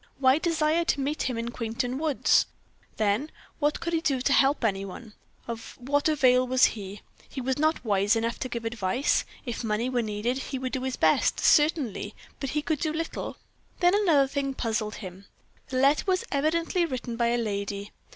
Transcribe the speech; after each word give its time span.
Why 0.17 0.39
desire 0.39 0.83
to 0.85 0.99
meet 0.99 1.29
him 1.29 1.37
in 1.37 1.51
Quainton 1.51 1.99
woods? 1.99 2.47
Then, 2.97 3.29
what 3.59 3.79
could 3.79 3.93
he 3.93 4.01
do 4.01 4.19
to 4.19 4.33
help 4.33 4.63
any 4.65 4.83
one? 4.83 5.13
Of 5.47 5.77
what 5.77 6.09
avail 6.09 6.47
was 6.47 6.65
he? 6.73 7.03
He 7.29 7.39
was 7.39 7.59
not 7.59 7.85
wise 7.85 8.15
enough 8.15 8.39
to 8.39 8.49
give 8.49 8.65
advice. 8.65 9.25
If 9.45 9.63
money 9.63 9.91
were 9.91 10.01
needed, 10.01 10.39
he 10.39 10.57
would 10.57 10.71
do 10.73 10.81
his 10.81 10.97
best, 10.97 11.39
certainly, 11.39 12.15
but 12.39 12.49
he 12.49 12.63
could 12.63 12.79
do 12.79 12.91
little. 12.91 13.37
Then 13.79 13.93
another 13.93 14.25
thing 14.25 14.55
puzzled 14.55 14.95
him. 14.95 15.25
The 15.67 15.77
letter 15.77 16.05
was 16.07 16.25
evidently 16.31 16.83
written 16.83 17.15
by 17.15 17.27
a 17.27 17.37
lady. 17.37 17.91